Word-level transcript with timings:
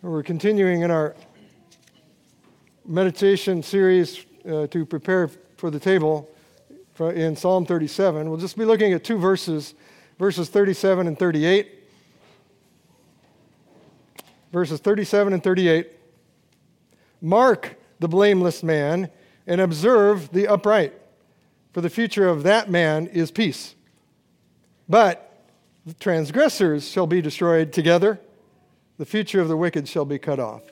We're 0.00 0.22
continuing 0.22 0.82
in 0.82 0.92
our 0.92 1.16
meditation 2.86 3.64
series 3.64 4.24
uh, 4.48 4.68
to 4.68 4.86
prepare 4.86 5.28
for 5.56 5.72
the 5.72 5.80
table 5.80 6.30
in 7.00 7.34
Psalm 7.34 7.66
37. 7.66 8.30
We'll 8.30 8.38
just 8.38 8.56
be 8.56 8.64
looking 8.64 8.92
at 8.92 9.02
two 9.02 9.18
verses, 9.18 9.74
verses 10.16 10.50
37 10.50 11.08
and 11.08 11.18
38. 11.18 11.82
Verses 14.52 14.78
37 14.78 15.32
and 15.32 15.42
38. 15.42 15.90
Mark 17.20 17.74
the 17.98 18.06
blameless 18.06 18.62
man 18.62 19.10
and 19.48 19.60
observe 19.60 20.30
the 20.30 20.46
upright, 20.46 20.94
for 21.72 21.80
the 21.80 21.90
future 21.90 22.28
of 22.28 22.44
that 22.44 22.70
man 22.70 23.08
is 23.08 23.32
peace. 23.32 23.74
But 24.88 25.42
the 25.84 25.94
transgressors 25.94 26.88
shall 26.88 27.08
be 27.08 27.20
destroyed 27.20 27.72
together, 27.72 28.20
the 28.98 29.06
future 29.06 29.40
of 29.40 29.48
the 29.48 29.56
wicked 29.56 29.88
shall 29.88 30.04
be 30.04 30.18
cut 30.18 30.38
off. 30.38 30.62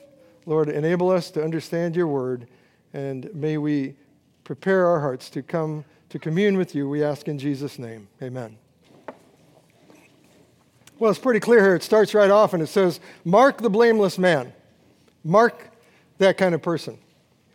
Lord, 0.45 0.69
enable 0.69 1.09
us 1.09 1.31
to 1.31 1.43
understand 1.43 1.95
your 1.95 2.07
word, 2.07 2.47
and 2.93 3.33
may 3.33 3.57
we 3.57 3.95
prepare 4.43 4.85
our 4.85 4.99
hearts 4.99 5.29
to 5.31 5.41
come 5.41 5.83
to 6.09 6.19
commune 6.19 6.57
with 6.57 6.75
you. 6.75 6.87
We 6.87 7.03
ask 7.03 7.27
in 7.27 7.39
Jesus' 7.39 7.79
name. 7.79 8.07
Amen. 8.21 8.57
Well, 10.99 11.11
it's 11.11 11.19
pretty 11.19 11.39
clear 11.39 11.61
here. 11.61 11.75
It 11.75 11.83
starts 11.83 12.13
right 12.13 12.29
off 12.29 12.53
and 12.53 12.63
it 12.63 12.67
says, 12.67 12.99
Mark 13.23 13.61
the 13.61 13.69
blameless 13.69 14.17
man. 14.17 14.53
Mark 15.23 15.69
that 16.17 16.37
kind 16.37 16.55
of 16.55 16.61
person. 16.61 16.97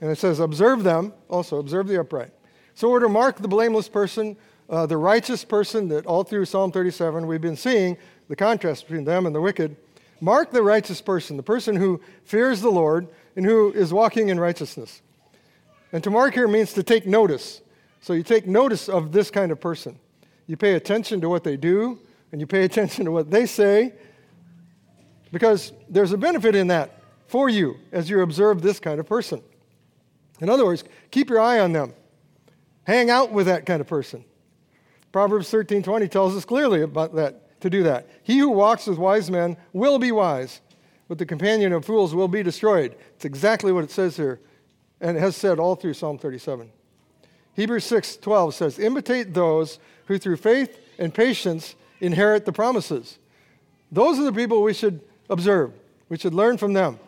And 0.01 0.11
it 0.11 0.19
says, 0.19 0.39
Observe 0.39 0.85
them, 0.85 1.13
also, 1.29 1.59
observe 1.59 1.89
the 1.89 1.99
upright. 1.99 2.31
So 2.75 2.89
we're 2.89 3.01
to 3.01 3.09
mark 3.09 3.39
the 3.39 3.49
blameless 3.49 3.89
person, 3.89 4.37
uh, 4.71 4.87
the 4.87 4.97
righteous 4.97 5.45
person 5.45 5.89
that 5.89 6.07
all 6.07 6.25
through 6.25 6.45
Psalm 6.45 6.71
37 6.71 7.27
we've 7.27 7.41
been 7.41 7.57
seeing 7.57 7.97
the 8.29 8.37
contrast 8.37 8.87
between 8.87 9.05
them 9.05 9.27
and 9.27 9.35
the 9.35 9.41
wicked. 9.41 9.77
Mark 10.23 10.53
the 10.53 10.63
righteous 10.63 11.01
person, 11.01 11.37
the 11.37 11.43
person 11.43 11.75
who 11.75 12.01
fears 12.23 12.61
the 12.61 12.71
Lord 12.71 13.09
and 13.35 13.45
who 13.45 13.73
is 13.73 13.93
walking 13.93 14.29
in 14.29 14.39
righteousness. 14.39 15.03
And 15.93 16.03
to 16.05 16.11
mark 16.11 16.35
here 16.35 16.47
means 16.47 16.73
to 16.75 16.85
take 16.85 17.09
notice. 17.09 17.61
So 18.01 18.13
you 18.13 18.23
take 18.23 18.47
notice 18.47 18.89
of 18.89 19.11
this 19.11 19.33
kind 19.33 19.51
of 19.51 19.61
person. 19.61 19.99
You 20.47 20.57
pay 20.57 20.75
attention 20.75 21.21
to 21.23 21.29
what 21.29 21.43
they 21.43 21.57
do, 21.57 21.99
and 22.31 22.41
you 22.41 22.47
pay 22.47 22.63
attention 22.65 23.05
to 23.07 23.11
what 23.11 23.33
they 23.33 23.47
say, 23.47 23.95
because 25.33 25.73
there's 25.89 26.13
a 26.13 26.19
benefit 26.19 26.55
in 26.55 26.69
that 26.69 27.03
for 27.27 27.49
you 27.49 27.79
as 27.91 28.09
you 28.09 28.21
observe 28.21 28.63
this 28.63 28.79
kind 28.79 29.01
of 29.01 29.09
person. 29.09 29.43
In 30.41 30.49
other 30.49 30.65
words, 30.65 30.85
keep 31.11 31.31
your 31.31 31.41
eye 31.41 31.59
on 31.59 31.73
them. 31.73 31.95
Hang 32.85 33.11
out 33.11 33.33
with 33.33 33.47
that 33.47 33.67
kind 33.67 33.81
of 33.81 33.89
person. 33.89 34.25
Proverbs 35.11 35.51
13:20 35.51 36.09
tells 36.09 36.37
us 36.37 36.45
clearly 36.45 36.83
about 36.83 37.17
that 37.17 37.42
to 37.63 37.71
do 37.71 37.83
that. 37.85 38.09
He 38.23 38.39
who 38.39 38.51
walks 38.51 38.87
with 38.87 38.99
wise 38.99 39.31
men 39.31 39.57
will 39.73 39.99
be 39.99 40.13
wise, 40.13 40.61
but 41.09 41.19
the 41.19 41.27
companion 41.27 41.73
of 41.73 41.85
fools 41.85 42.15
will 42.15 42.29
be 42.29 42.43
destroyed. 42.43 42.95
It's 43.15 43.25
exactly 43.25 43.73
what 43.73 43.85
it 43.85 43.91
says 43.91 44.17
here, 44.17 44.41
and 45.01 45.17
it 45.17 45.21
has 45.21 45.37
said 45.37 45.59
all 45.59 45.75
through 45.75 45.95
Psalm 45.95 46.19
37. 46.19 46.71
Hebrews 47.55 47.85
6:12 47.85 48.55
says, 48.55 48.79
"Imitate 48.79 49.35
those 49.35 49.79
who 50.07 50.19
through 50.19 50.37
faith 50.37 50.79
and 50.99 51.15
patience 51.15 51.75
inherit 52.01 52.45
the 52.45 52.53
promises." 52.53 53.19
Those 53.91 54.19
are 54.19 54.25
the 54.25 54.33
people 54.33 54.63
we 54.63 54.73
should 54.73 55.01
observe. 55.29 55.73
We 56.09 56.19
should 56.19 56.35
learn 56.35 56.57
from 56.57 56.73
them. 56.73 56.99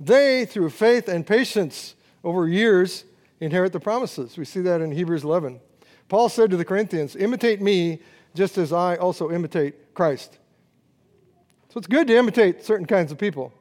They, 0.00 0.46
through 0.46 0.70
faith 0.70 1.08
and 1.08 1.26
patience 1.26 1.94
over 2.24 2.48
years, 2.48 3.04
inherit 3.40 3.72
the 3.72 3.80
promises. 3.80 4.36
We 4.36 4.44
see 4.44 4.60
that 4.60 4.80
in 4.80 4.92
Hebrews 4.92 5.24
11. 5.24 5.60
Paul 6.08 6.28
said 6.28 6.50
to 6.50 6.56
the 6.56 6.64
Corinthians, 6.64 7.16
Imitate 7.16 7.60
me 7.60 8.00
just 8.34 8.58
as 8.58 8.72
I 8.72 8.96
also 8.96 9.30
imitate 9.30 9.94
Christ. 9.94 10.38
So 11.68 11.78
it's 11.78 11.86
good 11.86 12.06
to 12.08 12.16
imitate 12.16 12.64
certain 12.64 12.86
kinds 12.86 13.12
of 13.12 13.18
people. 13.18 13.52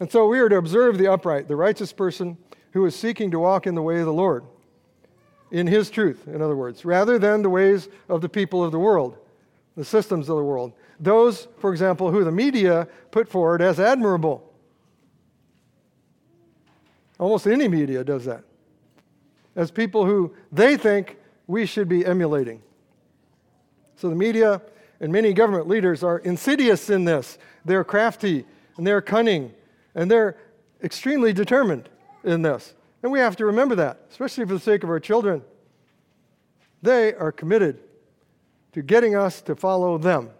And 0.00 0.10
so 0.10 0.28
we 0.28 0.38
are 0.38 0.48
to 0.48 0.56
observe 0.56 0.96
the 0.96 1.08
upright, 1.08 1.48
the 1.48 1.56
righteous 1.56 1.92
person 1.92 2.36
who 2.72 2.86
is 2.86 2.94
seeking 2.94 3.30
to 3.32 3.38
walk 3.38 3.66
in 3.66 3.74
the 3.74 3.82
way 3.82 3.98
of 3.98 4.06
the 4.06 4.12
Lord, 4.12 4.44
in 5.50 5.66
his 5.66 5.90
truth, 5.90 6.28
in 6.28 6.40
other 6.40 6.54
words, 6.54 6.84
rather 6.84 7.18
than 7.18 7.42
the 7.42 7.50
ways 7.50 7.88
of 8.08 8.20
the 8.20 8.28
people 8.28 8.62
of 8.62 8.70
the 8.70 8.78
world, 8.78 9.16
the 9.76 9.84
systems 9.84 10.28
of 10.28 10.36
the 10.36 10.44
world. 10.44 10.72
Those, 11.00 11.48
for 11.58 11.72
example, 11.72 12.10
who 12.10 12.22
the 12.24 12.32
media 12.32 12.86
put 13.10 13.28
forward 13.28 13.62
as 13.62 13.80
admirable. 13.80 14.44
Almost 17.18 17.46
any 17.46 17.66
media 17.66 18.04
does 18.04 18.24
that. 18.26 18.44
As 19.56 19.72
people 19.72 20.04
who 20.04 20.34
they 20.52 20.76
think 20.76 21.16
we 21.48 21.66
should 21.66 21.88
be 21.88 22.06
emulating. 22.06 22.62
So 23.98 24.08
the 24.08 24.14
media 24.14 24.62
and 25.00 25.12
many 25.12 25.32
government 25.32 25.66
leaders 25.66 26.04
are 26.04 26.18
insidious 26.18 26.88
in 26.88 27.04
this. 27.04 27.36
They're 27.64 27.82
crafty 27.82 28.44
and 28.76 28.86
they're 28.86 29.02
cunning 29.02 29.52
and 29.96 30.08
they're 30.08 30.36
extremely 30.84 31.32
determined 31.32 31.88
in 32.22 32.42
this. 32.42 32.74
And 33.02 33.10
we 33.10 33.18
have 33.18 33.34
to 33.36 33.46
remember 33.46 33.74
that, 33.74 34.02
especially 34.08 34.46
for 34.46 34.54
the 34.54 34.60
sake 34.60 34.84
of 34.84 34.90
our 34.90 35.00
children. 35.00 35.42
They 36.80 37.12
are 37.14 37.32
committed 37.32 37.80
to 38.72 38.82
getting 38.82 39.16
us 39.16 39.40
to 39.42 39.56
follow 39.56 39.98
them. 39.98 40.30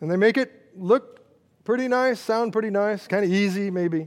And 0.00 0.08
they 0.08 0.16
make 0.16 0.36
it 0.36 0.70
look 0.76 1.20
pretty 1.64 1.88
nice, 1.88 2.20
sound 2.20 2.52
pretty 2.52 2.70
nice, 2.70 3.08
kind 3.08 3.24
of 3.24 3.32
easy 3.32 3.72
maybe 3.72 4.06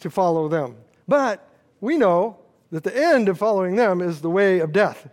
to 0.00 0.08
follow 0.08 0.48
them. 0.48 0.76
But 1.06 1.46
we 1.82 1.98
know 1.98 2.38
that 2.70 2.82
the 2.82 2.96
end 2.96 3.28
of 3.28 3.36
following 3.38 3.76
them 3.76 4.00
is 4.00 4.22
the 4.22 4.30
way 4.30 4.60
of 4.60 4.72
death. 4.72 5.10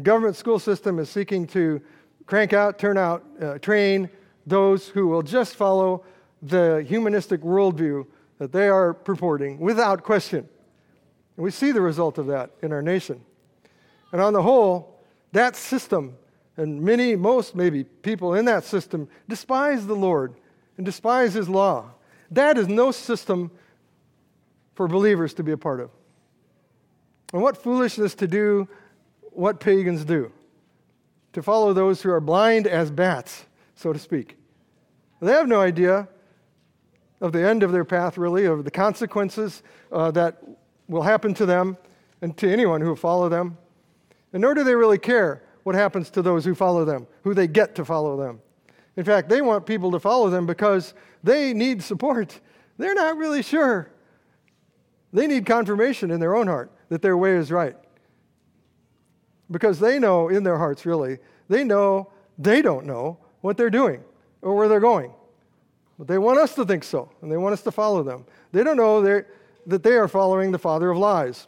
The 0.00 0.04
government 0.04 0.34
school 0.34 0.58
system 0.58 0.98
is 0.98 1.10
seeking 1.10 1.46
to 1.48 1.78
crank 2.24 2.54
out, 2.54 2.78
turn 2.78 2.96
out, 2.96 3.22
uh, 3.38 3.58
train 3.58 4.08
those 4.46 4.88
who 4.88 5.06
will 5.06 5.20
just 5.20 5.56
follow 5.56 6.06
the 6.40 6.82
humanistic 6.88 7.42
worldview 7.42 8.06
that 8.38 8.50
they 8.50 8.68
are 8.68 8.94
purporting 8.94 9.58
without 9.58 10.02
question. 10.02 10.48
And 11.36 11.44
we 11.44 11.50
see 11.50 11.70
the 11.70 11.82
result 11.82 12.16
of 12.16 12.28
that 12.28 12.50
in 12.62 12.72
our 12.72 12.80
nation. 12.80 13.20
And 14.10 14.22
on 14.22 14.32
the 14.32 14.40
whole, 14.40 14.98
that 15.32 15.54
system, 15.54 16.16
and 16.56 16.80
many, 16.80 17.14
most 17.14 17.54
maybe, 17.54 17.84
people 17.84 18.32
in 18.32 18.46
that 18.46 18.64
system 18.64 19.06
despise 19.28 19.86
the 19.86 19.96
Lord 19.96 20.32
and 20.78 20.86
despise 20.86 21.34
His 21.34 21.46
law. 21.46 21.90
That 22.30 22.56
is 22.56 22.68
no 22.68 22.90
system 22.90 23.50
for 24.76 24.88
believers 24.88 25.34
to 25.34 25.42
be 25.42 25.52
a 25.52 25.58
part 25.58 25.78
of. 25.78 25.90
And 27.34 27.42
what 27.42 27.62
foolishness 27.62 28.14
to 28.14 28.26
do 28.26 28.66
what 29.32 29.60
pagans 29.60 30.04
do 30.04 30.32
to 31.32 31.42
follow 31.42 31.72
those 31.72 32.02
who 32.02 32.10
are 32.10 32.20
blind 32.20 32.66
as 32.66 32.90
bats, 32.90 33.46
so 33.74 33.92
to 33.92 33.98
speak. 33.98 34.36
They 35.20 35.32
have 35.32 35.48
no 35.48 35.60
idea 35.60 36.08
of 37.20 37.32
the 37.32 37.46
end 37.46 37.62
of 37.62 37.72
their 37.72 37.84
path, 37.84 38.16
really, 38.16 38.46
of 38.46 38.64
the 38.64 38.70
consequences 38.70 39.62
uh, 39.92 40.10
that 40.12 40.42
will 40.88 41.02
happen 41.02 41.34
to 41.34 41.46
them 41.46 41.76
and 42.22 42.36
to 42.38 42.50
anyone 42.50 42.80
who 42.80 42.96
follow 42.96 43.28
them. 43.28 43.56
And 44.32 44.40
nor 44.40 44.54
do 44.54 44.64
they 44.64 44.74
really 44.74 44.98
care 44.98 45.42
what 45.62 45.74
happens 45.74 46.10
to 46.10 46.22
those 46.22 46.44
who 46.44 46.54
follow 46.54 46.84
them, 46.84 47.06
who 47.22 47.34
they 47.34 47.46
get 47.46 47.74
to 47.74 47.84
follow 47.84 48.16
them. 48.16 48.40
In 48.96 49.04
fact, 49.04 49.28
they 49.28 49.40
want 49.40 49.66
people 49.66 49.90
to 49.92 50.00
follow 50.00 50.30
them 50.30 50.46
because 50.46 50.94
they 51.22 51.52
need 51.52 51.82
support. 51.82 52.40
They're 52.78 52.94
not 52.94 53.18
really 53.18 53.42
sure. 53.42 53.90
They 55.12 55.26
need 55.26 55.44
confirmation 55.44 56.10
in 56.10 56.18
their 56.20 56.34
own 56.34 56.46
heart 56.46 56.72
that 56.88 57.02
their 57.02 57.16
way 57.16 57.32
is 57.32 57.52
right 57.52 57.76
because 59.50 59.78
they 59.78 59.98
know 59.98 60.28
in 60.28 60.42
their 60.42 60.58
hearts, 60.58 60.86
really, 60.86 61.18
they 61.48 61.64
know 61.64 62.10
they 62.38 62.62
don't 62.62 62.86
know 62.86 63.18
what 63.40 63.56
they're 63.56 63.70
doing 63.70 64.02
or 64.42 64.54
where 64.54 64.68
they're 64.68 64.80
going. 64.80 65.12
But 65.98 66.08
they 66.08 66.18
want 66.18 66.38
us 66.38 66.54
to 66.54 66.64
think 66.64 66.84
so, 66.84 67.10
and 67.20 67.30
they 67.30 67.36
want 67.36 67.52
us 67.52 67.62
to 67.62 67.70
follow 67.70 68.02
them. 68.02 68.24
They 68.52 68.64
don't 68.64 68.76
know 68.76 69.02
that 69.02 69.82
they 69.82 69.96
are 69.96 70.08
following 70.08 70.50
the 70.50 70.58
father 70.58 70.90
of 70.90 70.98
lies. 70.98 71.46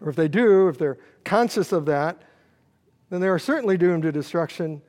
Or 0.00 0.08
if 0.08 0.16
they 0.16 0.28
do, 0.28 0.68
if 0.68 0.78
they're 0.78 0.98
conscious 1.24 1.72
of 1.72 1.86
that, 1.86 2.22
then 3.10 3.20
they 3.20 3.28
are 3.28 3.38
certainly 3.38 3.76
doomed 3.76 4.02
to 4.02 4.12
destruction 4.12 4.82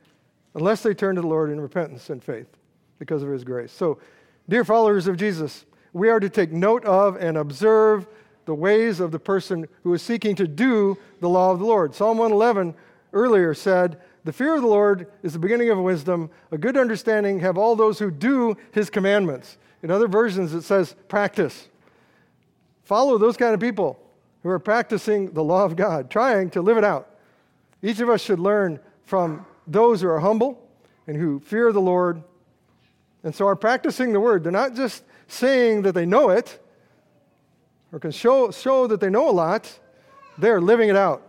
unless 0.54 0.82
they 0.82 0.94
turn 0.94 1.14
to 1.14 1.20
the 1.20 1.26
Lord 1.26 1.50
in 1.50 1.60
repentance 1.60 2.10
and 2.10 2.22
faith 2.22 2.48
because 2.98 3.22
of 3.22 3.30
his 3.30 3.44
grace. 3.44 3.72
So, 3.72 3.98
dear 4.48 4.64
followers 4.64 5.06
of 5.06 5.16
Jesus, 5.16 5.64
we 5.92 6.08
are 6.08 6.20
to 6.20 6.28
take 6.28 6.52
note 6.52 6.84
of 6.84 7.16
and 7.16 7.36
observe 7.36 8.06
the 8.44 8.54
ways 8.54 9.00
of 9.00 9.12
the 9.12 9.18
person 9.18 9.68
who 9.82 9.92
is 9.94 10.02
seeking 10.02 10.34
to 10.36 10.46
do 10.46 10.98
the 11.20 11.28
law 11.28 11.50
of 11.50 11.58
the 11.58 11.64
Lord. 11.64 11.94
Psalm 11.94 12.18
111 12.18 12.74
earlier 13.12 13.54
said, 13.54 14.00
The 14.24 14.32
fear 14.32 14.54
of 14.54 14.62
the 14.62 14.68
Lord 14.68 15.06
is 15.22 15.32
the 15.32 15.38
beginning 15.38 15.70
of 15.70 15.78
wisdom. 15.78 16.30
A 16.50 16.58
good 16.58 16.76
understanding 16.76 17.40
have 17.40 17.58
all 17.58 17.76
those 17.76 17.98
who 17.98 18.10
do 18.10 18.56
his 18.72 18.90
commandments. 18.90 19.58
In 19.82 19.90
other 19.90 20.08
versions, 20.08 20.52
it 20.52 20.62
says 20.62 20.94
practice. 21.08 21.68
Follow 22.84 23.18
those 23.18 23.36
kind 23.36 23.54
of 23.54 23.60
people 23.60 23.98
who 24.42 24.48
are 24.48 24.58
practicing 24.58 25.30
the 25.32 25.44
law 25.44 25.64
of 25.64 25.76
God, 25.76 26.10
trying 26.10 26.50
to 26.50 26.62
live 26.62 26.76
it 26.76 26.84
out. 26.84 27.08
Each 27.82 28.00
of 28.00 28.08
us 28.08 28.20
should 28.20 28.38
learn 28.38 28.80
from 29.04 29.46
those 29.66 30.00
who 30.00 30.08
are 30.08 30.20
humble 30.20 30.66
and 31.06 31.16
who 31.16 31.40
fear 31.40 31.72
the 31.72 31.80
Lord 31.80 32.22
and 33.22 33.34
so 33.34 33.46
are 33.46 33.56
practicing 33.56 34.12
the 34.12 34.20
word. 34.20 34.44
They're 34.44 34.52
not 34.52 34.74
just 34.74 35.04
saying 35.28 35.82
that 35.82 35.92
they 35.92 36.06
know 36.06 36.30
it, 36.30 36.58
or 37.92 37.98
can 37.98 38.10
show, 38.10 38.50
show 38.50 38.86
that 38.86 39.00
they 39.00 39.10
know 39.10 39.28
a 39.28 39.32
lot, 39.32 39.78
they're 40.38 40.60
living 40.60 40.88
it 40.88 40.96
out. 40.96 41.26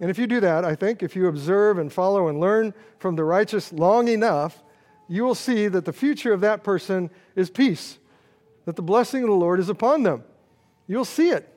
And 0.00 0.10
if 0.10 0.18
you 0.18 0.26
do 0.26 0.40
that, 0.40 0.64
I 0.64 0.74
think, 0.74 1.02
if 1.02 1.14
you 1.14 1.28
observe 1.28 1.78
and 1.78 1.92
follow 1.92 2.28
and 2.28 2.40
learn 2.40 2.74
from 2.98 3.16
the 3.16 3.24
righteous 3.24 3.72
long 3.72 4.08
enough, 4.08 4.62
you 5.08 5.24
will 5.24 5.34
see 5.34 5.68
that 5.68 5.84
the 5.84 5.92
future 5.92 6.32
of 6.32 6.40
that 6.40 6.64
person 6.64 7.10
is 7.36 7.50
peace, 7.50 7.98
that 8.64 8.76
the 8.76 8.82
blessing 8.82 9.22
of 9.22 9.28
the 9.28 9.34
Lord 9.34 9.60
is 9.60 9.68
upon 9.68 10.02
them. 10.02 10.24
You'll 10.86 11.04
see 11.04 11.30
it. 11.30 11.48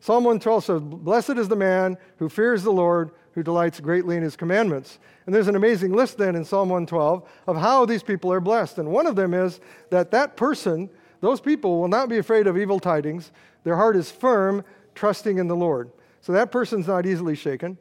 Psalm 0.00 0.24
112 0.24 0.64
says, 0.64 0.80
Blessed 0.82 1.30
is 1.30 1.48
the 1.48 1.56
man 1.56 1.96
who 2.18 2.28
fears 2.28 2.62
the 2.62 2.72
Lord, 2.72 3.10
who 3.32 3.42
delights 3.42 3.80
greatly 3.80 4.16
in 4.16 4.22
his 4.22 4.36
commandments. 4.36 4.98
And 5.26 5.34
there's 5.34 5.48
an 5.48 5.56
amazing 5.56 5.92
list 5.92 6.16
then 6.16 6.36
in 6.36 6.44
Psalm 6.44 6.68
112 6.68 7.28
of 7.48 7.56
how 7.56 7.84
these 7.84 8.02
people 8.02 8.32
are 8.32 8.40
blessed. 8.40 8.78
And 8.78 8.90
one 8.90 9.06
of 9.06 9.16
them 9.16 9.34
is 9.34 9.60
that 9.90 10.12
that 10.12 10.36
person, 10.36 10.88
those 11.20 11.40
people, 11.40 11.80
will 11.80 11.88
not 11.88 12.08
be 12.08 12.18
afraid 12.18 12.46
of 12.46 12.56
evil 12.56 12.78
tidings. 12.78 13.32
Their 13.64 13.76
heart 13.76 13.96
is 13.96 14.10
firm, 14.10 14.64
trusting 14.94 15.38
in 15.38 15.48
the 15.48 15.56
Lord. 15.56 15.90
So 16.20 16.32
that 16.32 16.50
person's 16.50 16.86
not 16.86 17.06
easily 17.06 17.34
shaken 17.34 17.78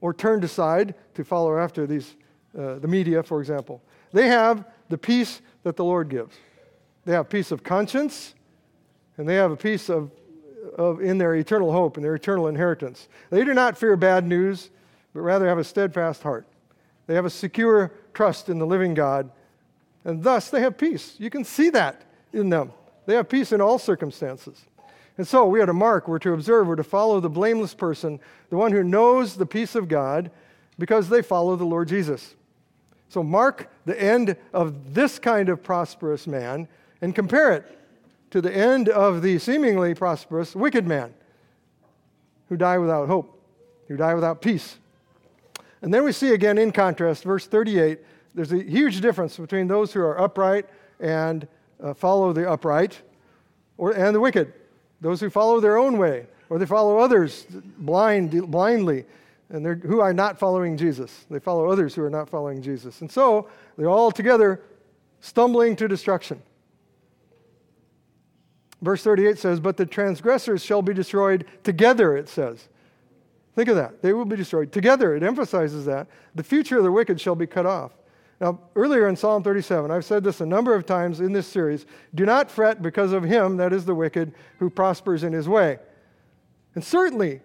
or 0.00 0.14
turned 0.14 0.44
aside 0.44 0.94
to 1.14 1.24
follow 1.24 1.58
after 1.58 1.86
these, 1.86 2.16
uh, 2.58 2.78
the 2.78 2.88
media, 2.88 3.22
for 3.22 3.40
example. 3.40 3.82
They 4.12 4.28
have 4.28 4.64
the 4.88 4.98
peace 4.98 5.40
that 5.62 5.76
the 5.76 5.84
Lord 5.84 6.08
gives. 6.08 6.34
They 7.04 7.12
have 7.12 7.28
peace 7.28 7.50
of 7.50 7.62
conscience, 7.62 8.34
and 9.16 9.28
they 9.28 9.34
have 9.34 9.50
a 9.50 9.56
peace 9.56 9.88
of, 9.88 10.10
of 10.76 11.00
in 11.00 11.18
their 11.18 11.34
eternal 11.34 11.72
hope 11.72 11.96
and 11.96 12.04
their 12.04 12.14
eternal 12.14 12.48
inheritance. 12.48 13.08
They 13.30 13.44
do 13.44 13.54
not 13.54 13.76
fear 13.76 13.96
bad 13.96 14.26
news, 14.26 14.70
but 15.12 15.20
rather 15.20 15.46
have 15.48 15.58
a 15.58 15.64
steadfast 15.64 16.22
heart. 16.22 16.46
They 17.06 17.14
have 17.14 17.24
a 17.24 17.30
secure 17.30 17.92
trust 18.14 18.48
in 18.48 18.58
the 18.58 18.66
living 18.66 18.94
God, 18.94 19.30
and 20.04 20.22
thus 20.22 20.50
they 20.50 20.60
have 20.60 20.78
peace. 20.78 21.16
You 21.18 21.30
can 21.30 21.44
see 21.44 21.70
that 21.70 22.02
in 22.32 22.50
them. 22.50 22.72
They 23.06 23.14
have 23.14 23.28
peace 23.28 23.52
in 23.52 23.60
all 23.60 23.78
circumstances. 23.78 24.64
And 25.18 25.26
so 25.26 25.46
we 25.46 25.60
are 25.60 25.66
to 25.66 25.72
mark, 25.72 26.08
we're 26.08 26.18
to 26.20 26.32
observe, 26.32 26.66
we're 26.66 26.76
to 26.76 26.84
follow 26.84 27.20
the 27.20 27.28
blameless 27.28 27.74
person, 27.74 28.20
the 28.48 28.56
one 28.56 28.72
who 28.72 28.82
knows 28.82 29.36
the 29.36 29.46
peace 29.46 29.74
of 29.74 29.88
God 29.88 30.30
because 30.78 31.08
they 31.08 31.20
follow 31.20 31.56
the 31.56 31.64
Lord 31.64 31.88
Jesus. 31.88 32.34
So 33.08 33.22
mark 33.22 33.70
the 33.84 34.00
end 34.00 34.36
of 34.52 34.94
this 34.94 35.18
kind 35.18 35.48
of 35.48 35.62
prosperous 35.62 36.26
man 36.26 36.68
and 37.02 37.14
compare 37.14 37.52
it 37.52 37.78
to 38.30 38.40
the 38.40 38.54
end 38.54 38.88
of 38.88 39.20
the 39.20 39.38
seemingly 39.38 39.94
prosperous 39.94 40.54
wicked 40.54 40.86
man 40.86 41.12
who 42.48 42.56
die 42.56 42.78
without 42.78 43.08
hope, 43.08 43.44
who 43.88 43.96
die 43.96 44.14
without 44.14 44.40
peace. 44.40 44.78
And 45.82 45.92
then 45.92 46.04
we 46.04 46.12
see 46.12 46.32
again 46.32 46.58
in 46.58 46.72
contrast, 46.72 47.24
verse 47.24 47.46
38, 47.46 47.98
there's 48.34 48.52
a 48.52 48.62
huge 48.62 49.00
difference 49.00 49.36
between 49.36 49.66
those 49.66 49.92
who 49.92 50.00
are 50.00 50.20
upright 50.20 50.66
and 51.00 51.48
uh, 51.82 51.94
follow 51.94 52.32
the 52.32 52.50
upright 52.50 53.00
or, 53.78 53.92
and 53.92 54.14
the 54.14 54.20
wicked 54.20 54.52
those 55.00 55.20
who 55.20 55.30
follow 55.30 55.60
their 55.60 55.78
own 55.78 55.98
way, 55.98 56.26
or 56.48 56.58
they 56.58 56.66
follow 56.66 56.98
others 56.98 57.46
blind, 57.78 58.50
blindly, 58.50 59.04
and 59.48 59.64
they're, 59.64 59.74
who 59.74 60.00
are 60.00 60.12
not 60.12 60.38
following 60.38 60.76
Jesus. 60.76 61.24
They 61.30 61.40
follow 61.40 61.68
others 61.68 61.94
who 61.94 62.02
are 62.02 62.10
not 62.10 62.28
following 62.28 62.62
Jesus. 62.62 63.00
And 63.00 63.10
so 63.10 63.48
they're 63.76 63.88
all 63.88 64.12
together 64.12 64.62
stumbling 65.20 65.74
to 65.76 65.88
destruction. 65.88 66.40
Verse 68.82 69.02
38 69.02 69.38
says, 69.38 69.60
But 69.60 69.76
the 69.76 69.86
transgressors 69.86 70.62
shall 70.62 70.82
be 70.82 70.94
destroyed 70.94 71.46
together, 71.64 72.16
it 72.16 72.28
says. 72.28 72.68
Think 73.54 73.68
of 73.68 73.76
that. 73.76 74.00
They 74.00 74.12
will 74.12 74.24
be 74.24 74.36
destroyed 74.36 74.70
together. 74.72 75.16
It 75.16 75.22
emphasizes 75.22 75.84
that. 75.86 76.06
The 76.34 76.44
future 76.44 76.78
of 76.78 76.84
the 76.84 76.92
wicked 76.92 77.20
shall 77.20 77.34
be 77.34 77.46
cut 77.46 77.66
off. 77.66 77.92
Now, 78.40 78.58
earlier 78.74 79.06
in 79.06 79.16
Psalm 79.16 79.42
37, 79.42 79.90
I've 79.90 80.04
said 80.04 80.24
this 80.24 80.40
a 80.40 80.46
number 80.46 80.74
of 80.74 80.86
times 80.86 81.20
in 81.20 81.32
this 81.32 81.46
series 81.46 81.84
do 82.14 82.24
not 82.24 82.50
fret 82.50 82.80
because 82.80 83.12
of 83.12 83.22
him, 83.22 83.58
that 83.58 83.72
is 83.72 83.84
the 83.84 83.94
wicked, 83.94 84.32
who 84.58 84.70
prospers 84.70 85.22
in 85.24 85.32
his 85.32 85.48
way. 85.48 85.78
And 86.74 86.82
certainly, 86.82 87.40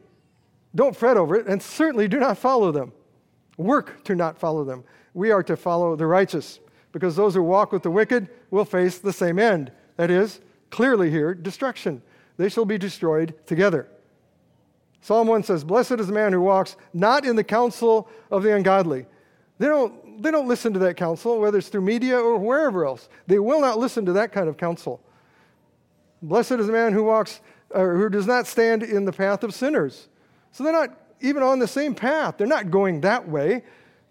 don't 0.74 0.96
fret 0.96 1.18
over 1.18 1.36
it, 1.36 1.48
and 1.48 1.62
certainly 1.62 2.08
do 2.08 2.20
not 2.20 2.38
follow 2.38 2.72
them. 2.72 2.94
Work 3.58 4.04
to 4.06 4.16
not 4.16 4.38
follow 4.38 4.64
them. 4.64 4.84
We 5.14 5.32
are 5.32 5.44
to 5.44 5.58
follow 5.58 5.96
the 5.96 6.08
righteous, 6.08 6.60
because 6.94 7.16
those 7.16 7.34
who 7.34 7.44
walk 7.44 7.72
with 7.72 7.84
the 7.84 7.92
wicked 7.92 8.30
will 8.50 8.66
face 8.66 8.98
the 8.98 9.14
same 9.14 9.38
end. 9.38 9.72
That 9.98 10.12
is, 10.12 10.40
clearly 10.70 11.10
here, 11.10 11.34
destruction. 11.34 12.02
They 12.38 12.50
shall 12.50 12.66
be 12.66 12.78
destroyed 12.78 13.34
together. 13.46 13.88
Psalm 15.02 15.28
1 15.28 15.44
says, 15.44 15.64
Blessed 15.64 16.00
is 16.00 16.08
the 16.08 16.14
man 16.14 16.34
who 16.34 16.42
walks 16.42 16.78
not 16.94 17.26
in 17.26 17.36
the 17.36 17.44
counsel 17.44 18.10
of 18.32 18.44
the 18.44 18.56
ungodly. 18.56 19.06
They 19.58 19.68
don't 19.68 20.05
they 20.22 20.32
don't 20.32 20.48
listen 20.48 20.74
to 20.74 20.80
that 20.80 20.98
counsel, 20.98 21.40
whether 21.40 21.58
it's 21.58 21.70
through 21.70 21.82
media 21.82 22.18
or 22.18 22.38
wherever 22.38 22.86
else. 22.86 23.10
They 23.28 23.40
will 23.40 23.62
not 23.62 23.78
listen 23.78 24.06
to 24.06 24.14
that 24.14 24.32
kind 24.32 24.50
of 24.50 24.58
counsel. 24.58 25.02
Blessed 26.22 26.54
is 26.54 26.68
the 26.68 26.74
man 26.74 26.94
who 26.94 27.04
walks 27.04 27.42
or 27.70 27.98
who 27.98 28.10
does 28.10 28.26
not 28.26 28.48
stand 28.48 28.84
in 28.84 29.06
the 29.06 29.12
path 29.12 29.44
of 29.44 29.54
sinners. 29.54 30.08
So 30.52 30.64
they're 30.64 30.74
not 30.74 30.98
even 31.22 31.44
on 31.44 31.60
the 31.60 31.68
same 31.68 31.94
path. 31.96 32.36
They're 32.38 32.48
not 32.48 32.72
going 32.72 33.02
that 33.02 33.28
way. 33.28 33.64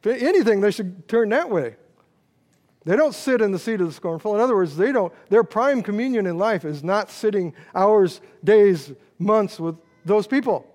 If 0.03 0.23
anything, 0.23 0.61
they 0.61 0.71
should 0.71 1.09
turn 1.09 1.31
that 1.31 1.49
way. 1.49 1.77
They 2.85 2.97
don't 2.97 3.15
sit 3.15 3.41
in 3.41 3.51
the 3.51 3.59
seat 3.59 3.81
of 3.81 3.87
the 3.87 3.93
scornful. 3.93 4.35
In 4.35 4.41
other 4.41 4.55
words, 4.55 4.77
they 4.77 4.93
don't, 4.93 5.13
their 5.31 5.43
prime 5.43 5.83
communion 5.83 6.27
in 6.27 6.37
life 6.37 6.67
is 6.67 6.85
not 6.85 7.11
sitting 7.11 7.55
hours, 7.75 8.21
days, 8.43 8.93
months 9.19 9.59
with 9.59 9.77
those 10.05 10.27
people. 10.27 10.67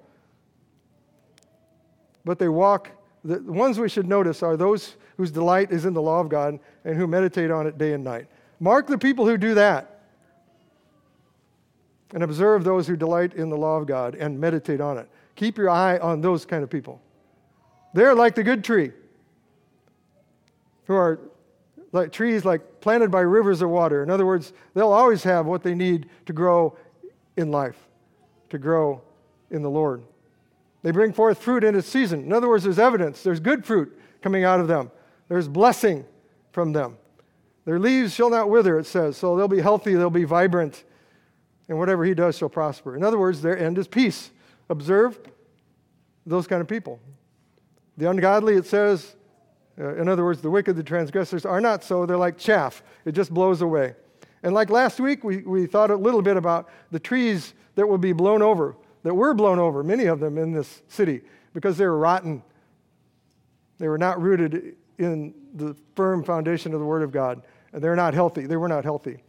But 2.26 2.40
they 2.40 2.50
walk, 2.50 2.90
the 3.24 3.40
ones 3.42 3.80
we 3.80 3.90
should 3.90 4.08
notice 4.08 4.42
are 4.44 4.56
those 4.56 4.96
whose 5.18 5.32
delight 5.32 5.72
is 5.72 5.86
in 5.86 5.94
the 5.94 6.02
law 6.02 6.20
of 6.20 6.30
God 6.30 6.60
and 6.86 6.96
who 6.96 7.08
meditate 7.08 7.52
on 7.52 7.68
it 7.68 7.78
day 7.78 7.94
and 7.94 8.04
night. 8.04 8.28
Mark 8.60 8.88
the 8.88 8.98
people 8.98 9.26
who 9.26 9.38
do 9.38 9.54
that 9.56 10.02
and 12.14 12.24
observe 12.24 12.64
those 12.64 12.88
who 12.88 12.96
delight 12.96 13.34
in 13.34 13.50
the 13.50 13.58
law 13.58 13.78
of 13.78 13.86
God 13.86 14.16
and 14.16 14.40
meditate 14.40 14.82
on 14.82 14.98
it. 14.98 15.08
Keep 15.36 15.58
your 15.58 15.70
eye 15.70 15.98
on 16.00 16.22
those 16.22 16.46
kind 16.46 16.64
of 16.64 16.70
people. 16.70 17.02
They're 17.94 18.16
like 18.16 18.36
the 18.36 18.44
good 18.44 18.64
tree, 18.64 18.92
who 20.86 20.94
are 20.96 21.20
like 21.92 22.12
trees 22.12 22.46
like 22.46 22.82
planted 22.82 23.12
by 23.12 23.22
rivers 23.22 23.62
of 23.62 23.70
water. 23.70 24.04
In 24.04 24.10
other 24.10 24.26
words, 24.26 24.54
they'll 24.74 24.92
always 24.92 25.24
have 25.24 25.46
what 25.46 25.64
they 25.64 25.76
need 25.76 26.08
to 26.26 26.34
grow 26.34 26.78
in 27.38 27.52
life, 27.52 27.78
to 28.50 28.58
grow 28.58 29.02
in 29.52 29.62
the 29.62 29.70
Lord. 29.70 30.04
They 30.82 30.92
bring 30.92 31.12
forth 31.14 31.40
fruit 31.40 31.64
in 31.64 31.76
its 31.76 31.88
season. 31.88 32.24
In 32.24 32.34
other 32.34 32.48
words, 32.48 32.64
there's 32.64 32.80
evidence, 32.80 33.24
there's 33.24 33.40
good 33.40 33.66
fruit 33.66 34.00
coming 34.22 34.44
out 34.44 34.60
of 34.60 34.68
them. 34.68 34.92
There's 35.28 35.48
blessing 35.48 36.06
from 36.52 36.74
them. 36.74 36.98
Their 37.66 37.80
leaves 37.80 38.14
shall 38.14 38.30
not 38.30 38.50
wither, 38.50 38.80
it 38.80 38.86
says. 38.86 39.18
So 39.18 39.36
they'll 39.36 39.48
be 39.48 39.62
healthy, 39.62 39.96
they'll 39.96 40.10
be 40.10 40.24
vibrant, 40.24 40.84
and 41.68 41.78
whatever 41.78 42.04
he 42.04 42.14
does 42.14 42.38
shall 42.38 42.50
prosper. 42.50 42.96
In 42.96 43.04
other 43.04 43.20
words, 43.20 43.42
their 43.42 43.58
end 43.58 43.78
is 43.78 43.88
peace. 43.88 44.32
Observe 44.70 45.20
those 46.26 46.48
kind 46.48 46.62
of 46.62 46.68
people. 46.68 47.00
The 47.98 48.10
ungodly, 48.10 48.56
it 48.56 48.66
says, 48.66 49.16
uh, 49.80 49.96
in 49.96 50.08
other 50.08 50.24
words, 50.24 50.42
the 50.42 50.50
wicked, 50.50 50.76
the 50.76 50.84
transgressors, 50.84 51.46
are 51.46 51.62
not 51.62 51.84
so. 51.84 52.06
They're 52.06 52.18
like 52.18 52.38
chaff, 52.38 52.82
it 53.06 53.12
just 53.14 53.34
blows 53.34 53.62
away. 53.62 53.96
And 54.44 54.54
like 54.54 54.70
last 54.70 55.00
week, 55.00 55.24
we, 55.24 55.38
we 55.38 55.66
thought 55.66 55.92
a 55.92 55.96
little 55.96 56.22
bit 56.22 56.38
about 56.38 56.70
the 56.92 57.00
trees 57.00 57.54
that 57.76 57.88
will 57.88 57.98
be 57.98 58.14
blown 58.14 58.42
over, 58.42 58.76
that 59.04 59.14
were 59.14 59.34
blown 59.34 59.60
over, 59.60 59.84
many 59.84 60.06
of 60.06 60.20
them 60.20 60.38
in 60.38 60.52
this 60.52 60.82
city, 60.88 61.22
because 61.54 61.78
they 61.78 61.86
were 61.86 61.98
rotten. 61.98 62.44
They 63.78 63.88
were 63.88 63.98
not 63.98 64.22
rooted 64.22 64.76
in 64.98 65.34
the 65.56 65.76
firm 65.96 66.24
foundation 66.24 66.74
of 66.74 66.80
the 66.80 66.86
Word 66.86 67.02
of 67.02 67.12
God. 67.12 67.42
And 67.72 67.84
they're 67.84 67.96
not 67.96 68.14
healthy. 68.14 68.46
They 68.46 68.58
were 68.58 68.68
not 68.68 68.84
healthy. 68.84 69.20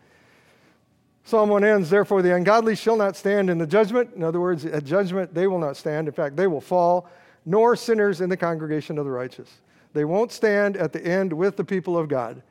Psalm 1.25 1.49
1 1.51 1.63
ends, 1.63 1.91
Therefore 1.91 2.23
the 2.23 2.35
ungodly 2.35 2.75
shall 2.75 2.97
not 2.97 3.17
stand 3.17 3.51
in 3.51 3.59
the 3.59 3.67
judgment. 3.67 4.11
In 4.17 4.25
other 4.25 4.41
words, 4.41 4.65
at 4.65 4.85
judgment 4.85 5.35
they 5.35 5.47
will 5.47 5.59
not 5.59 5.77
stand. 5.77 6.09
In 6.09 6.15
fact, 6.15 6.37
they 6.37 6.47
will 6.47 6.61
fall, 6.61 7.09
nor 7.47 7.77
sinners 7.77 8.21
in 8.21 8.29
the 8.29 8.37
congregation 8.37 8.99
of 8.99 9.05
the 9.05 9.11
righteous. 9.11 9.61
They 9.93 10.05
won't 10.05 10.33
stand 10.33 10.77
at 10.77 10.93
the 10.93 11.05
end 11.05 11.33
with 11.33 11.57
the 11.57 11.65
people 11.65 11.97
of 11.99 12.09
God, 12.09 12.43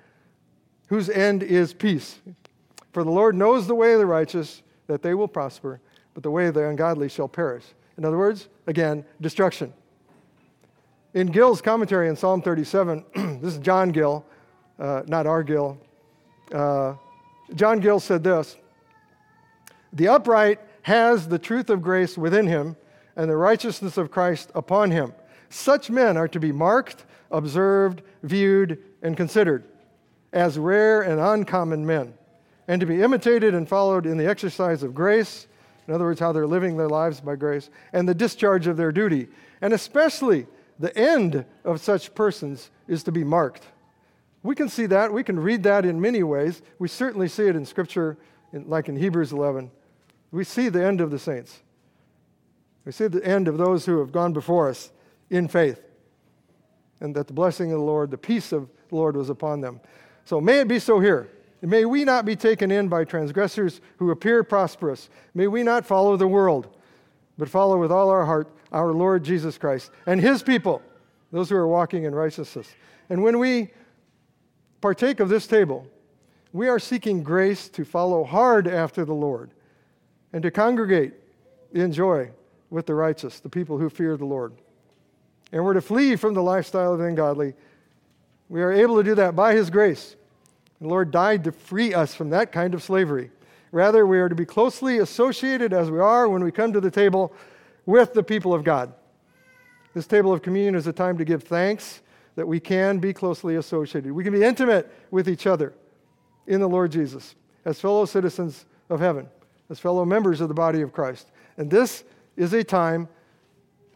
whose 0.87 1.09
end 1.09 1.43
is 1.43 1.73
peace. 1.73 2.19
For 2.93 3.03
the 3.03 3.11
Lord 3.11 3.35
knows 3.35 3.67
the 3.67 3.75
way 3.75 3.93
of 3.93 3.99
the 3.99 4.05
righteous, 4.05 4.61
that 4.87 5.01
they 5.01 5.13
will 5.13 5.27
prosper, 5.27 5.81
but 6.19 6.23
the 6.23 6.31
way 6.31 6.47
of 6.47 6.53
the 6.53 6.67
ungodly 6.67 7.07
shall 7.07 7.29
perish. 7.29 7.63
In 7.97 8.03
other 8.03 8.17
words, 8.17 8.49
again, 8.67 9.05
destruction. 9.21 9.71
In 11.13 11.27
Gill's 11.27 11.61
commentary 11.61 12.09
in 12.09 12.17
Psalm 12.17 12.41
37, 12.41 13.05
this 13.41 13.53
is 13.53 13.57
John 13.59 13.93
Gill, 13.93 14.25
uh, 14.77 15.03
not 15.07 15.25
our 15.25 15.43
Gill. 15.43 15.77
Uh, 16.53 16.95
John 17.55 17.79
Gill 17.79 18.01
said 18.01 18.21
this 18.21 18.57
The 19.93 20.09
upright 20.09 20.59
has 20.81 21.25
the 21.25 21.39
truth 21.39 21.69
of 21.69 21.81
grace 21.81 22.17
within 22.17 22.47
him 22.47 22.75
and 23.15 23.29
the 23.29 23.37
righteousness 23.37 23.95
of 23.95 24.11
Christ 24.11 24.51
upon 24.53 24.91
him. 24.91 25.13
Such 25.49 25.89
men 25.89 26.17
are 26.17 26.27
to 26.27 26.39
be 26.41 26.51
marked, 26.51 27.05
observed, 27.31 28.01
viewed, 28.23 28.77
and 29.01 29.15
considered 29.15 29.63
as 30.33 30.59
rare 30.59 31.01
and 31.01 31.21
uncommon 31.21 31.85
men, 31.85 32.13
and 32.67 32.81
to 32.81 32.85
be 32.85 33.01
imitated 33.01 33.55
and 33.55 33.69
followed 33.69 34.05
in 34.05 34.17
the 34.17 34.27
exercise 34.27 34.83
of 34.83 34.93
grace, 34.93 35.47
in 35.89 35.95
other 35.95 36.05
words, 36.05 36.19
how 36.19 36.31
they're 36.31 36.45
living 36.45 36.77
their 36.77 36.87
lives 36.87 37.19
by 37.19 37.35
grace, 37.35 37.71
and 37.93 38.07
the 38.07 38.13
discharge 38.13 38.67
of 38.67 38.77
their 38.77 38.91
duty, 38.91 39.27
and 39.59 39.73
especially 39.73 40.45
the 40.77 40.95
end 40.95 41.45
of 41.65 41.81
such 41.81 42.13
persons 42.13 42.69
is 42.87 43.01
to 43.01 43.11
be 43.11 43.23
marked. 43.23 43.65
We 44.43 44.53
can 44.53 44.69
see 44.69 44.85
that. 44.85 45.11
We 45.11 45.23
can 45.23 45.39
read 45.39 45.63
that 45.63 45.85
in 45.85 45.99
many 45.99 46.21
ways. 46.21 46.61
We 46.77 46.87
certainly 46.87 47.27
see 47.27 47.47
it 47.47 47.55
in 47.55 47.65
Scripture, 47.65 48.19
like 48.53 48.87
in 48.87 48.97
Hebrews 48.97 49.31
11. 49.31 49.71
We 50.29 50.43
see 50.43 50.69
the 50.69 50.85
end 50.85 51.01
of 51.01 51.09
the 51.09 51.17
saints. 51.17 51.59
We 52.85 52.91
see 52.91 53.07
the 53.07 53.25
end 53.25 53.47
of 53.47 53.57
those 53.57 53.87
who 53.87 53.97
have 53.97 54.11
gone 54.11 54.31
before 54.31 54.69
us 54.69 54.91
in 55.31 55.47
faith. 55.47 55.81
and 57.01 57.15
that 57.15 57.27
the 57.27 57.33
blessing 57.33 57.71
of 57.71 57.79
the 57.79 57.85
Lord, 57.85 58.11
the 58.11 58.17
peace 58.17 58.51
of 58.51 58.69
the 58.89 58.95
Lord 58.95 59.15
was 59.15 59.29
upon 59.29 59.61
them. 59.61 59.79
So 60.25 60.39
may 60.41 60.59
it 60.59 60.67
be 60.67 60.79
so 60.79 60.99
here. 60.99 61.29
May 61.61 61.85
we 61.85 62.05
not 62.05 62.25
be 62.25 62.35
taken 62.35 62.71
in 62.71 62.87
by 62.87 63.03
transgressors 63.03 63.81
who 63.97 64.11
appear 64.11 64.43
prosperous. 64.43 65.09
May 65.33 65.47
we 65.47 65.63
not 65.63 65.85
follow 65.85 66.15
the 66.15 66.27
world, 66.27 66.67
but 67.37 67.49
follow 67.49 67.77
with 67.77 67.91
all 67.91 68.09
our 68.09 68.25
heart 68.25 68.47
our 68.71 68.93
Lord 68.93 69.23
Jesus 69.23 69.57
Christ 69.57 69.91
and 70.05 70.21
his 70.21 70.43
people, 70.43 70.81
those 71.31 71.49
who 71.49 71.55
are 71.55 71.67
walking 71.67 72.03
in 72.03 72.13
righteousness. 72.13 72.69
And 73.09 73.23
when 73.23 73.39
we 73.39 73.71
partake 74.81 75.19
of 75.19 75.29
this 75.29 75.47
table, 75.47 75.87
we 76.53 76.67
are 76.67 76.79
seeking 76.79 77.23
grace 77.23 77.69
to 77.69 77.83
follow 77.83 78.23
hard 78.23 78.67
after 78.67 79.05
the 79.05 79.13
Lord 79.13 79.51
and 80.33 80.43
to 80.43 80.51
congregate 80.51 81.13
in 81.73 81.91
joy 81.91 82.31
with 82.69 82.85
the 82.85 82.93
righteous, 82.93 83.39
the 83.39 83.49
people 83.49 83.77
who 83.77 83.89
fear 83.89 84.15
the 84.17 84.25
Lord. 84.25 84.53
And 85.51 85.63
we're 85.63 85.73
to 85.73 85.81
flee 85.81 86.15
from 86.15 86.33
the 86.33 86.43
lifestyle 86.43 86.93
of 86.93 86.99
the 86.99 87.05
ungodly. 87.05 87.53
We 88.49 88.61
are 88.61 88.71
able 88.71 88.97
to 88.97 89.03
do 89.03 89.15
that 89.15 89.35
by 89.35 89.53
His 89.53 89.69
grace. 89.69 90.15
The 90.81 90.87
Lord 90.87 91.11
died 91.11 91.43
to 91.43 91.51
free 91.51 91.93
us 91.93 92.15
from 92.15 92.29
that 92.29 92.51
kind 92.51 92.73
of 92.73 92.81
slavery. 92.81 93.31
Rather, 93.71 94.05
we 94.05 94.19
are 94.19 94.29
to 94.29 94.35
be 94.35 94.45
closely 94.45 94.99
associated, 94.99 95.73
as 95.73 95.91
we 95.91 95.99
are 95.99 96.27
when 96.27 96.43
we 96.43 96.51
come 96.51 96.73
to 96.73 96.81
the 96.81 96.91
table, 96.91 97.33
with 97.85 98.13
the 98.13 98.23
people 98.23 98.53
of 98.53 98.63
God. 98.63 98.93
This 99.93 100.07
table 100.07 100.31
of 100.31 100.41
communion 100.41 100.75
is 100.75 100.87
a 100.87 100.93
time 100.93 101.17
to 101.17 101.25
give 101.25 101.43
thanks 101.43 102.01
that 102.35 102.47
we 102.47 102.59
can 102.59 102.99
be 102.99 103.11
closely 103.11 103.57
associated. 103.57 104.11
We 104.11 104.23
can 104.23 104.33
be 104.33 104.43
intimate 104.43 104.91
with 105.11 105.27
each 105.27 105.45
other 105.45 105.73
in 106.47 106.61
the 106.61 106.69
Lord 106.69 106.91
Jesus 106.91 107.35
as 107.65 107.79
fellow 107.79 108.05
citizens 108.05 108.65
of 108.89 108.99
heaven, 108.99 109.27
as 109.69 109.79
fellow 109.79 110.05
members 110.05 110.39
of 110.41 110.47
the 110.47 110.53
body 110.53 110.81
of 110.81 110.93
Christ. 110.93 111.31
And 111.57 111.69
this 111.69 112.03
is 112.37 112.53
a 112.53 112.63
time 112.63 113.09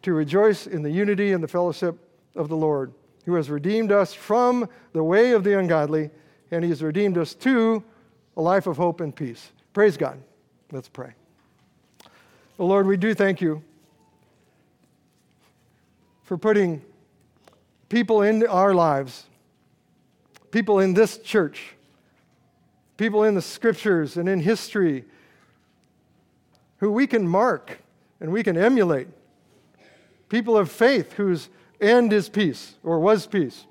to 0.02 0.14
rejoice 0.14 0.68
in 0.68 0.84
the 0.84 0.92
unity 0.92 1.32
and 1.32 1.42
the 1.42 1.48
fellowship 1.48 1.98
of 2.36 2.50
the 2.50 2.58
Lord, 2.58 2.94
who 3.26 3.36
has 3.36 3.50
redeemed 3.50 3.92
us 3.92 4.14
from 4.14 4.68
the 4.92 5.04
way 5.04 5.32
of 5.32 5.44
the 5.44 5.58
ungodly, 5.58 6.10
and 6.54 6.64
he 6.64 6.70
has 6.70 6.84
redeemed 6.84 7.18
us 7.18 7.34
to 7.34 7.84
a 8.38 8.42
life 8.42 8.68
of 8.68 8.78
hope 8.78 9.02
and 9.02 9.16
peace. 9.16 9.52
Praise 9.74 9.98
God. 9.98 10.20
Let's 10.72 10.88
pray. 10.88 11.14
Well, 12.58 12.68
Lord, 12.68 12.86
we 12.86 12.98
do 12.98 13.14
thank 13.14 13.42
you 13.42 13.64
for 16.24 16.38
putting 16.38 16.82
people 17.90 18.22
in 18.22 18.46
our 18.48 18.74
lives, 18.74 19.26
people 20.52 20.80
in 20.80 20.94
this 20.94 21.18
church, 21.18 21.74
people 22.98 23.24
in 23.24 23.36
the 23.36 23.42
scriptures 23.42 24.18
and 24.18 24.30
in 24.30 24.40
history 24.40 25.06
who 26.78 26.92
we 26.92 27.08
can 27.08 27.28
mark 27.28 27.80
and 28.20 28.32
we 28.32 28.44
can 28.44 28.58
emulate. 28.58 29.08
People 30.30 30.58
of 30.58 30.72
faith 30.72 31.14
whose 31.14 31.50
end 31.82 32.14
is 32.14 32.30
peace 32.30 32.76
or 32.84 33.00
was 33.00 33.26
peace 33.26 33.66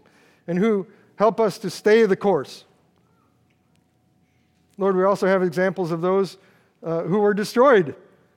and 0.47 0.59
who 0.59 0.87
help 1.17 1.41
us 1.41 1.59
to 1.59 1.71
stay 1.71 2.05
the 2.05 2.17
course. 2.17 2.65
Lord, 4.83 4.97
we 4.97 5.05
also 5.05 5.29
have 5.29 5.45
examples 5.45 5.93
of 5.93 6.01
those 6.01 6.39
uh, 6.83 7.03
who 7.03 7.21
were 7.21 7.35
destroyed 7.35 7.95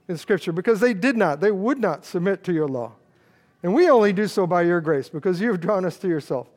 in 0.08 0.16
Scripture 0.16 0.52
because 0.52 0.80
they 0.80 0.94
did 0.94 1.18
not, 1.18 1.40
they 1.40 1.50
would 1.50 1.80
not 1.80 2.06
submit 2.06 2.44
to 2.44 2.54
your 2.54 2.68
law. 2.68 2.92
And 3.64 3.74
we 3.74 3.90
only 3.90 4.14
do 4.14 4.28
so 4.28 4.46
by 4.46 4.62
your 4.62 4.80
grace 4.80 5.10
because 5.10 5.42
you've 5.42 5.60
drawn 5.60 5.86
us 5.86 5.98
to 5.98 6.08
yourself 6.08 6.48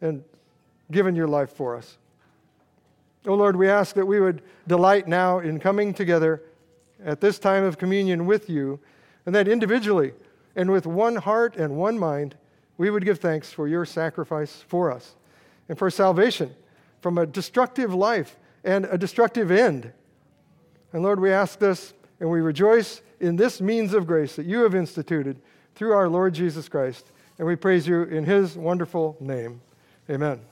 and 0.00 0.22
given 0.92 1.16
your 1.16 1.26
life 1.26 1.50
for 1.50 1.76
us. 1.76 1.98
Oh 3.26 3.34
Lord, 3.34 3.56
we 3.56 3.68
ask 3.68 3.96
that 3.96 4.06
we 4.06 4.20
would 4.20 4.40
delight 4.68 5.08
now 5.08 5.40
in 5.40 5.58
coming 5.58 5.92
together 5.92 6.40
at 7.04 7.20
this 7.20 7.40
time 7.40 7.64
of 7.64 7.76
communion 7.76 8.26
with 8.26 8.48
you, 8.48 8.78
and 9.26 9.34
that 9.34 9.48
individually 9.48 10.12
and 10.54 10.70
with 10.70 10.86
one 10.86 11.16
heart 11.16 11.56
and 11.56 11.74
one 11.76 11.98
mind, 11.98 12.36
we 12.78 12.88
would 12.88 13.04
give 13.04 13.18
thanks 13.18 13.50
for 13.50 13.66
your 13.66 13.84
sacrifice 13.84 14.62
for 14.68 14.92
us 14.92 15.16
and 15.68 15.76
for 15.76 15.90
salvation 15.90 16.54
from 17.00 17.18
a 17.18 17.26
destructive 17.26 17.92
life 17.92 18.36
and 18.64 18.86
a 18.86 18.98
destructive 18.98 19.50
end. 19.50 19.92
And 20.92 21.02
Lord, 21.02 21.20
we 21.20 21.30
ask 21.32 21.58
this 21.58 21.94
and 22.20 22.30
we 22.30 22.40
rejoice 22.40 23.02
in 23.20 23.36
this 23.36 23.60
means 23.60 23.94
of 23.94 24.06
grace 24.06 24.36
that 24.36 24.46
you 24.46 24.62
have 24.62 24.74
instituted 24.74 25.40
through 25.74 25.92
our 25.92 26.08
Lord 26.08 26.34
Jesus 26.34 26.68
Christ. 26.68 27.10
And 27.38 27.46
we 27.46 27.56
praise 27.56 27.86
you 27.86 28.02
in 28.04 28.24
his 28.24 28.56
wonderful 28.56 29.16
name. 29.20 29.60
Amen. 30.08 30.40